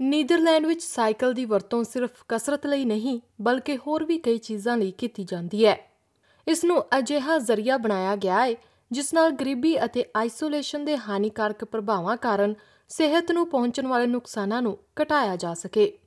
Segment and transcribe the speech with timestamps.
[0.00, 4.90] Netherland ਵਿੱਚ cycle ਦੀ ਵਰਤੋਂ ਸਿਰਫ ਕਸਰਤ ਲਈ ਨਹੀਂ ਬਲਕਿ ਹੋਰ ਵੀ ਕਈ ਚੀਜ਼ਾਂ ਲਈ
[4.90, 5.90] ਕੀਤੀ ਜਾਂਦੀ ਹੈ।
[6.48, 8.56] ਇਸ ਨੂੰ ਅਜਿਹਾ ਜ਼ਰੀਆ ਬਣਾਇਆ ਗਿਆ ਹੈ
[8.92, 12.54] ਜਿਸ ਨਾਲ ਗਰੀਬੀ ਅਤੇ ਆਈਸੋਲੇਸ਼ਨ ਦੇ ਹਾਨੀਕਾਰਕ ਪ੍ਰਭਾਵਾਂ ਕਾਰਨ
[12.88, 15.98] ਸਿਹਤ ਨੂੰ ਪਹੁੰਚਣ ਵਾਲੇ ਨੁਕਸਾਨਾਂ ਨੂੰ ਘਟਾਇਆ ਜਾ ਸਕੇ।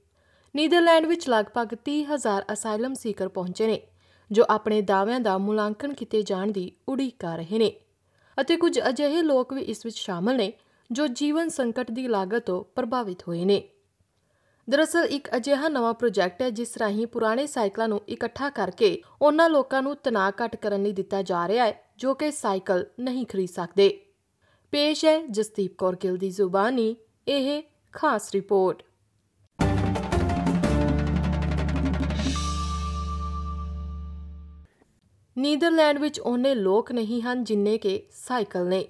[0.55, 3.81] ਨੀਦਰਲੈਂਡ ਵਿੱਚ ਲਗਭਗ 30,000 ਅਸਾਈਲਮ ਸੀਕਰ ਪਹੁੰਚੇ ਨੇ
[4.31, 7.75] ਜੋ ਆਪਣੇ ਦਾਅਵਿਆਂ ਦਾ ਮੁਲਾਂਕਣ ਕੀਤੇ ਜਾਣ ਦੀ ਉਡੀਕ ਕਰ ਰਹੇ ਨੇ।
[8.41, 10.53] ਅਤੇ ਕੁਝ ਅਜਿਹੇ ਲੋਕ ਵੀ ਇਸ ਵਿੱਚ ਸ਼ਾਮਲ ਨੇ,
[10.91, 13.69] ਜੋ ਜੀਵਨ ਸੰਕਟ ਦੀ ਲਾਗਤ ਤੋਂ ਪ੍ਰਭਾਵਿਤ ਹੋਏ ਨੇ।
[14.69, 19.81] ਦਰਅਸਲ, ਇੱਕ ਅਜਿਹਾ ਨਵਾਂ ਪ੍ਰੋਜੈਕਟ ਹੈ, ਜਿਸ ਰਾਹੀਂ ਪੁਰਾਣੇ ਸਾਈਕਲਾਂ ਨੂੰ ਇਕੱਠਾ ਕਰਕੇ ਉਹਨਾਂ ਲੋਕਾਂ
[19.81, 24.05] ਨੂੰ ਤਣਾਅ ਘੱਟ ਕਰਨ ਲਈ ਦਿੱਤਾ ਜਾ ਰਿਹਾ ਹੈ, ਜੋ ਕਿ ਸਾਈਕਲ ਨਹੀਂ ਖਰੀਦ ਸਕਦੇ।
[24.71, 26.95] ਪੇਸ਼ ਹੈ ਜਸਦੀਪ ਕੌਰ ਗਿੱਲ ਦੀ ਜ਼ੁਬਾਨੀ,
[27.27, 28.83] ਇਹ ਖਾਸ ਰਿਪੋਰਟ।
[35.37, 38.85] ਨੀਦਰਲੈਂਡ ਵਿੱਚ ਉਹਨੇ ਲੋਕ ਨਹੀਂ ਹਨ ਜਿੰਨੇ ਕਿ ਸਾਈਕਲ ਨੇ।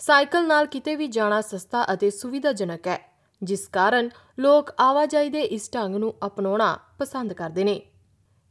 [0.00, 2.98] ਸਾਈਕਲ ਨਾਲ ਕਿਤੇ ਵੀ ਜਾਣਾ ਸਸਤਾ ਅਤੇ ਸੁਵਿਧਾਜਨਕ ਹੈ,
[3.42, 7.80] ਜਿਸ ਕਾਰਨ ਲੋਕ ਆਵਾਜਾਈ ਦੇ ਇਸ ਢੰਗ ਨੂੰ ਅਪਣਾਉਣਾ ਪਸੰਦ ਕਰਦੇ ਨੇ।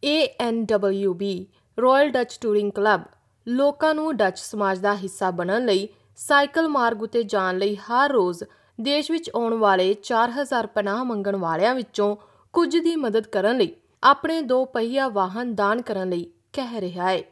[0.04, 1.34] ANWB
[1.78, 3.02] royal Dutch touring club
[3.48, 8.44] ਲੋਕਾਂ ਨੂੰ ਡੱਚ ਸਮਾਜ ਦਾ ਹਿੱਸਾ ਬਣਨ ਲਈ ਸਾਈਕਲ ਮਾਰਗ ਉਤੇ ਜਾਣ ਲਈ ਹਰ ਰੋਜ਼
[8.80, 12.16] ਦੇਸ਼ ਵਿੱਚ ਆਉਣ ਵਾਲੇ 4000 ਪਨਾਹ ਮੰਗਣ ਵਾਲਿਆਂ ਵਿੱਚੋਂ
[12.54, 17.24] ਕੁਝ ਦੀ ਮਦਦ ਕਰਨ ਲਈ, ਆਪਣੇ ਦੋ ਪਹੀਆ ਵਾਹਨ ਦਾਨ ਕਰਨ ਲਈ ਕਹਿ ਰਿਹਾ ਹੈ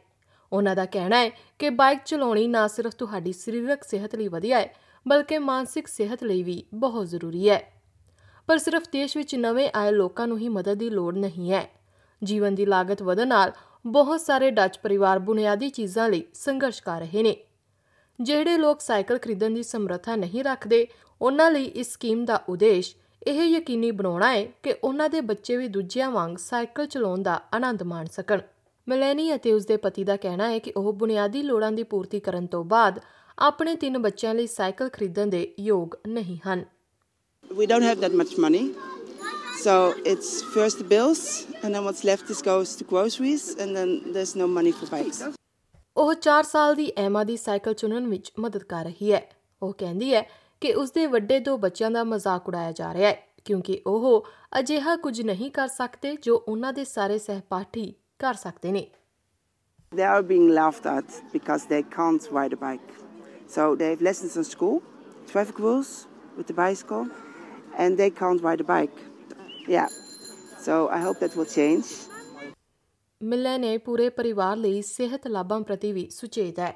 [0.52, 4.74] ਉਹਨਾਂ ਦਾ ਕਹਿਣਾ ਹੈ ਕਿ ਬਾਈਕ ਚਲਾਉਣੀ ਨਾ ਸਿਰਫ ਤੁਹਾਡੀ ਸਰੀਰਕ ਸਿਹਤ ਲਈ ਵਧੀਆ ਹੈ
[5.06, 7.62] ਬਲਕਿ ਮਾਨਸਿਕ ਸਿਹਤ ਲਈ ਵੀ ਬਹੁਤ ਜ਼ਰੂਰੀ ਹੈ
[8.48, 11.66] ਪਰ ਸਿਰਫ ਦੇਸ਼ ਵਿੱਚ ਨਵੇਂ ਆਏ ਲੋਕਾਂ ਨੂੰ ਹੀ ਮਦਦ ਦੀ ਲੋੜ ਨਹੀਂ ਹੈ
[12.22, 13.52] ਜੀਵਨ ਦੀ ਲਾਗਤ ਵਧਣ ਨਾਲ
[13.86, 17.36] ਬਹੁਤ ਸਾਰੇ ਡੱਚ ਪਰਿਵਾਰ ਬੁਨਿਆਦੀ ਚੀਜ਼ਾਂ ਲਈ ਸੰਘਰਸ਼ ਕਰ ਰਹੇ ਨੇ।
[18.18, 20.86] ਜਿਹੜੇ ਲੋਕ ਸਾਈਕਲ ਖਰੀਦਣ ਦੀ ਸਮਰੱਥਾ ਨਹੀਂ ਰੱਖਦੇ,
[21.20, 22.94] ਉਹਨਾਂ ਲਈ ਇਸ ਸਕੀਮ ਦਾ ਉਦੇਸ਼
[23.26, 27.82] ਇਹ ਯਕੀਨੀ ਬਣਾਉਣਾ ਹੈ ਕਿ ਉਹਨਾਂ ਦੇ ਬੱਚੇ ਵੀ ਦੂਜਿਆਂ ਵਾਂਗ ਸਾਈਕਲ ਚਲਾਉਣ ਦਾ ਆਨੰਦ
[27.82, 28.40] ਮਾਣ ਸਕਣ।
[28.88, 32.64] ਮਿਲੈਨੀ ਅਤੇ ਉਸਦੇ ਪਤੀ ਦਾ ਕਹਿਣਾ ਹੈ ਕਿ ਉਹ ਬੁਨਿਆਦੀ ਲੋੜਾਂ ਦੀ ਪੂਰਤੀ ਕਰਨ ਤੋਂ
[32.64, 33.00] ਬਾਅਦ
[33.38, 36.64] ਆਪਣੇ ਤਿੰਨ ਬੱਚਿਆਂ ਲਈ ਸਾਈਕਲ ਖਰੀਦਣ ਦੇ ਯੋਗ ਨਹੀਂ ਹਨ
[37.50, 38.62] We don't have that much money.
[39.58, 41.20] So it's first the bills,
[41.58, 45.20] and then what's left is goes to groceries, and then there's no money for bikes.
[45.96, 49.22] ਉਹ 4 ਸਾਲ ਦੀ ਐਮਾ ਦੀ ਸਾਈਕਲ ਚੁਣਨ ਵਿੱਚ ਮਦਦ ਕਰ ਰਹੀ ਹੈ
[49.62, 50.22] ਉਹ ਕਹਿੰਦੀ ਹੈ
[50.62, 54.26] ਕਿ ਉਸਦੇ ਵੱਡੇ ਦੋ ਬੱਚਿਆਂ ਦਾ ਮਜ਼ਾਕ ਉਡਾਇਆ ਜਾ ਰਿਹਾ ਹੈ ਕਿਉਂਕਿ ਉਹ
[54.58, 58.87] ਅਜਿਹਾ ਕੁਝ ਨਹੀਂ ਕਰ ਸਕਦੇ ਜੋ ਉਹਨਾਂ ਦੇ ਸਾਰੇ ਸਹਿਪਾਠੀ ਕਰ ਸਕਦੇ ਨੇ
[59.99, 62.91] They are being laughed at because they can't ride a bike.
[63.55, 64.77] So they have lessons in school,
[65.31, 65.89] traffic rules
[66.37, 67.09] with the bicycle,
[67.77, 69.01] and they can't ride a bike.
[69.67, 69.89] Yeah.
[70.65, 71.89] So I hope that will change.
[73.31, 76.73] ਮਿਲੇ ਨੇ ਪੂਰੇ ਪਰਿਵਾਰ ਲਈ ਸਿਹਤ ਲਾਭਾਂ ਪ੍ਰਤੀ ਵੀ ਸੁਚੇਤ ਹੈ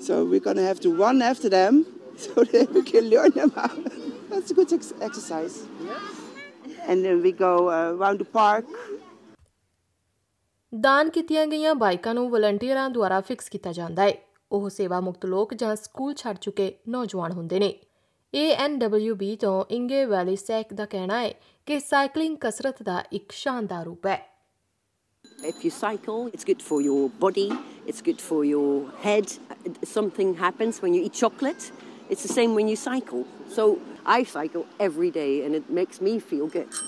[0.00, 1.76] So we're going to have to run after them
[2.24, 3.68] so that we can learn them how.
[4.30, 5.54] That's a good ex- exercise.
[6.88, 8.66] And then we go uh, around the park.
[10.73, 14.13] ਦਾਨ ਕੀਤੀਆਂ ਗਈਆਂ ਬਾਈਕਾਂ ਨੂੰ ਵਲੰਟੀਅਰਾਂ ਦੁਆਰਾ ਫਿਕਸ ਕੀਤਾ ਜਾਂਦਾ ਹੈ
[14.51, 17.73] ਉਹ ਸੇਵਾ ਮੁਕਤ ਲੋਕ ਜਾਂ ਸਕੂਲ ਛੱਡ ਚੁੱਕੇ ਨੌਜਵਾਨ ਹੁੰਦੇ ਨੇ
[18.33, 21.33] ANWB ਤੋਂ ਇੰਗੇ ਵੈਲੀ ਸੈਕ ਦਾ ਕਹਿਣਾ ਹੈ
[21.67, 24.19] ਕਿ ਸਾਈਕਲਿੰਗ ਕਸਰਤ ਦਾ ਇੱਕ ਸ਼ਾਨਦਾਰ ਰੂਪ ਹੈ
[25.49, 27.45] If you cycle, it's good for your body,
[27.85, 28.71] it's good for your
[29.05, 29.31] head.
[29.91, 31.67] Something happens when you eat chocolate.
[32.09, 33.23] It's the same when you cycle.
[33.55, 33.67] So
[34.15, 36.81] I cycle every day and it makes me feel good.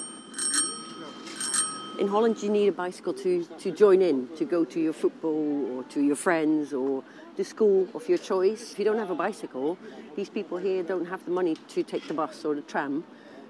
[2.00, 5.78] In Holland, you need a bicycle to, to join in, to go to your football
[5.78, 7.04] or to your friends or
[7.38, 8.72] the school of your choice.
[8.72, 9.78] If you don't have a bicycle,
[10.16, 13.04] these people here don't have the money to take the bus or the tram.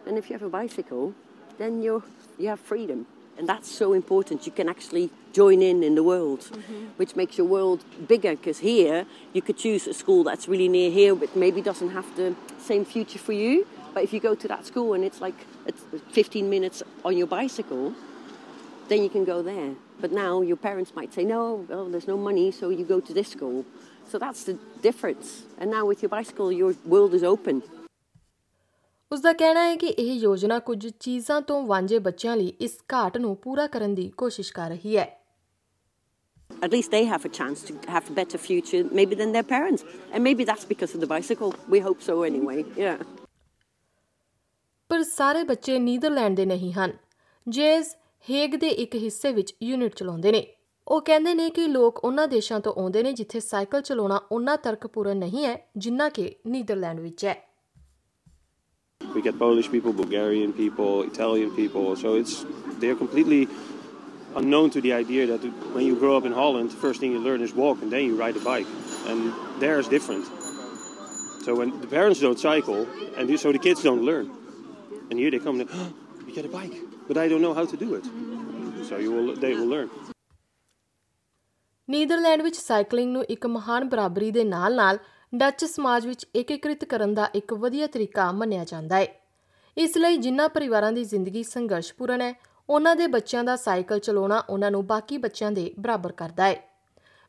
[0.06, 1.14] And if you have a bicycle,
[1.58, 2.04] then you're,
[2.38, 3.06] you have freedom.
[3.38, 4.46] And that's so important.
[4.46, 6.88] You can actually join in in the world, mm-hmm.
[6.98, 8.36] which makes your world bigger.
[8.36, 12.14] Because here, you could choose a school that's really near here, but maybe doesn't have
[12.18, 13.66] the same future for you.
[13.94, 17.28] But if you go to that school and it's like it's 15 minutes on your
[17.28, 17.96] bicycle,
[18.89, 19.75] then you can go there.
[20.01, 23.13] But now your parents might say, no, well, there's no money, so you go to
[23.13, 23.65] this school.
[24.11, 25.43] So that's the difference.
[25.59, 27.63] And now with your bicycle, your world is open.
[29.13, 33.17] ਉਸ ਦਾ ਕਹਿਣਾ ਹੈ ਕਿ ਇਹ ਯੋਜਨਾ ਕੁਝ ਚੀਜ਼ਾਂ ਤੋਂ ਵਾਂਝੇ ਬੱਚਿਆਂ ਲਈ ਇਸ ਘਾਟ
[33.19, 35.07] ਨੂੰ ਪੂਰਾ ਕਰਨ ਦੀ ਕੋਸ਼ਿਸ਼ ਕਰ ਰਹੀ ਹੈ
[36.51, 39.85] At least they have a chance to have a better future, maybe than their parents.
[40.13, 41.53] And maybe that's because of the bicycle.
[41.75, 42.65] We hope so anyway.
[42.77, 43.03] Yeah.
[44.89, 46.93] ਪਰ ਸਾਰੇ ਬੱਚੇ ਨੀਦਰਲੈਂਡ ਦੇ ਨਹੀਂ ਹਨ
[47.49, 47.89] ਜੇਜ਼
[48.30, 50.46] ਹੇਗ ਦੇ ਇੱਕ ਹਿੱਸੇ ਵਿੱਚ ਯੂਨਿਟ ਚਲਾਉਂਦੇ ਨੇ
[50.88, 55.18] ਉਹ ਕਹਿੰਦੇ ਨੇ ਕਿ ਲੋਕ ਉਹਨਾਂ ਦੇਸ਼ਾਂ ਤੋਂ ਆਉਂਦੇ ਨੇ ਜਿੱਥੇ ਸਾਈਕਲ ਚਲਾਉਣਾ ਉਹਨਾਂ ਤਰਕਪੂਰਨ
[55.18, 57.36] ਨਹੀਂ ਹੈ ਜਿੰਨਾ ਕਿ ਨੀਦਰਲੈਂਡ ਵਿੱਚ ਹੈ
[59.02, 61.84] We get Polish people, Bulgarian people, Italian people.
[62.04, 62.36] So it's
[62.84, 63.42] they're completely
[64.42, 65.44] unknown to the idea that
[65.76, 68.08] when you grow up in Holland, the first thing you learn is walk, and then
[68.08, 68.72] you ride a bike.
[69.14, 69.28] And
[69.66, 70.32] there is different.
[71.46, 72.82] So when the parents don't cycle,
[73.18, 74.34] and so the kids don't learn,
[75.10, 75.88] and here they come, and oh,
[76.26, 76.76] we get a bike,
[77.08, 78.06] but I don't know how to do it.
[78.84, 79.90] So you will, they will learn.
[81.90, 84.98] Netherlands ਵਿੱਚ cycling ਨੂੰ ਇੱਕ ਮਹਾਨ ਬਰਾਬਰੀ ਦੇ ਨਾਲ-ਨਾਲ
[85.34, 89.08] Dutch ਸਮਾਜ ਵਿੱਚ ਏਕੀਕ੍ਰਿਤ ਕਰਨ ਦਾ ਇੱਕ ਵਧੀਆ ਤਰੀਕਾ ਮੰਨਿਆ ਜਾਂਦਾ ਹੈ
[89.78, 92.34] ਇਸ ਲਈ ਜਿਨ੍ਹਾਂ ਪਰਿਵਾਰਾਂ ਦੀ ਜ਼ਿੰਦਗੀ ਸੰਘਰਸ਼ਪੂਰਨ ਹੈ
[92.70, 96.62] ਉਹਨਾਂ ਦੇ ਬੱਚਿਆਂ ਦਾ ਸਾਈਕਲ ਚਲਾਉਣਾ ਉਹਨਾਂ ਨੂੰ ਬਾਕੀ ਬੱਚਿਆਂ ਦੇ ਬਰਾਬਰ ਕਰਦਾ ਹੈ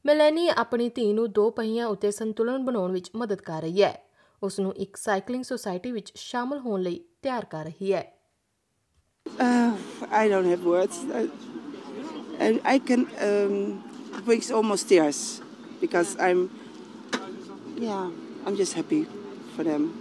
[0.05, 3.95] ਮੈਲੈਨੀ ਆਪਣੀ ਧੀ ਨੂੰ ਦੋ ਪਹੀਆਂ ਉੱਤੇ ਸੰਤੁਲਨ ਬਣਾਉਣ ਵਿੱਚ ਮਦਦ ਕਰ ਰਹੀ ਹੈ
[4.43, 8.14] ਉਸ ਨੂੰ ਇੱਕ ਸਾਈਕਲਿੰਗ ਸੁਸਾਇਟੀ ਵਿੱਚ ਸ਼ਾਮਲ ਹੋਣ ਲਈ ਤਿਆਰ ਕਰ ਰਹੀ ਹੈ
[9.39, 9.77] Uh,
[10.11, 11.05] I don't have words.
[11.13, 11.29] I,
[12.39, 13.83] and I can um,
[14.25, 15.43] brings almost tears
[15.81, 16.51] because I'm,
[17.77, 18.11] yeah,
[18.47, 19.07] I'm just happy
[19.57, 19.93] for them.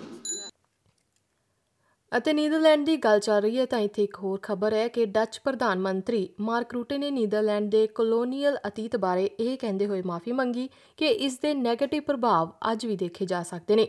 [2.11, 5.39] ਅਤੇ ਨੀਦਰਲੈਂਡ ਦੀ ਗੱਲ ਚੱਲ ਰਹੀ ਹੈ ਤਾਂ ਇੱਥੇ ਇੱਕ ਹੋਰ ਖਬਰ ਹੈ ਕਿ ਡੱਚ
[5.43, 10.67] ਪ੍ਰਧਾਨ ਮੰਤਰੀ ਮਾਰਕ ਰੂਟੇ ਨੇ ਨੀਦਰਲੈਂਡ ਦੇ ਕਲੋਨੀਅਲ ਅਤੀਤ ਬਾਰੇ ਇਹ ਕਹਿੰਦੇ ਹੋਏ ਮਾਫੀ ਮੰਗੀ
[10.99, 13.87] ਕਿ ਇਸ ਦੇ 네ਗੇਟਿਵ ਪ੍ਰਭਾਵ ਅੱਜ ਵੀ ਦੇਖੇ ਜਾ ਸਕਦੇ ਨੇ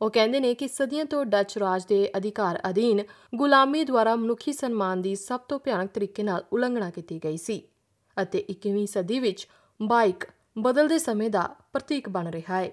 [0.00, 3.02] ਉਹ ਕਹਿੰਦੇ ਨੇ ਕਿ ਸਦੀਆਂ ਤੋਂ ਡੱਚ ਰਾਜ ਦੇ ਅਧਿਕਾਰ ਅਧੀਨ
[3.34, 7.62] ਗੁਲਾਮੀ ਦੁਆਰਾ ਮਨੁੱਖੀ ਸਨਮਾਨ ਦੀ ਸਭ ਤੋਂ ਭਿਆਨਕ ਤਰੀਕੇ ਨਾਲ ਉਲੰਘਣਾ ਕੀਤੀ ਗਈ ਸੀ
[8.16, 9.46] ਅਤੇ 21ਵੀਂ ਸਦੀ ਵਿੱਚ
[9.80, 10.24] ਬਾਈਕ
[10.58, 12.70] ਬਦਲਦੇ ਸਮੇਂ ਦਾ ਪ੍ਰਤੀਕ ਬਣ ਰਿਹਾ ਹੈ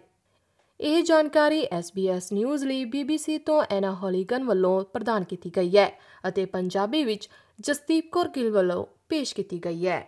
[0.79, 5.87] ਇਹ ਜਾਣਕਾਰੀ SBS ਨਿਊਜ਼ ਲਈ BBC ਤੋਂ ਐਨਾ ਹੌਲੀਗਨ ਵੱਲੋਂ ਪ੍ਰਦਾਨ ਕੀਤੀ ਗਈ ਹੈ
[6.27, 7.29] ਅਤੇ ਪੰਜਾਬੀ ਵਿੱਚ
[7.59, 10.01] ਜਸਦੀਪ ਕੌਰ ਗਿੱਲ ਵੱਲੋਂ ਪੇਸ਼ ਕੀਤੀ ਗਈ ਹੈ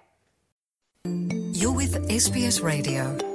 [1.55, 3.34] You're with SBS Radio.